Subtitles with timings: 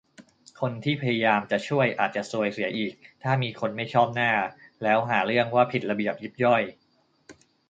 [0.61, 4.31] คนที่พยายามจะช่วยอาจจะซวยเสียอีก ถ้ามีคนไม่ชอบหน้า
[4.83, 6.63] แล้วหาเรื่องว่าผิดระเบียบยิบย่อย